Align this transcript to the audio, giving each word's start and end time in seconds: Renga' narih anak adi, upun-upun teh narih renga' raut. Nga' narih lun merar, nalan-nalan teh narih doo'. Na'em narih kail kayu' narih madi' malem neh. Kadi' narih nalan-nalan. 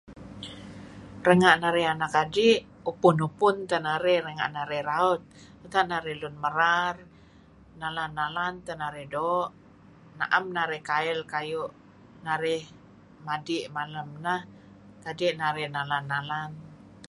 Renga' 1.27 1.55
narih 1.61 1.87
anak 1.93 2.11
adi, 2.23 2.49
upun-upun 2.91 3.55
teh 3.69 3.81
narih 3.87 4.19
renga' 4.25 4.69
raut. 4.89 5.21
Nga' 5.63 5.83
narih 5.91 6.15
lun 6.21 6.35
merar, 6.43 6.95
nalan-nalan 7.81 8.53
teh 8.65 8.75
narih 8.81 9.07
doo'. 9.13 9.47
Na'em 10.19 10.45
narih 10.57 10.81
kail 10.89 11.19
kayu' 11.33 11.71
narih 12.27 12.63
madi' 13.27 13.63
malem 13.75 14.09
neh. 14.25 14.41
Kadi' 15.03 15.37
narih 15.41 15.67
nalan-nalan. 15.75 16.51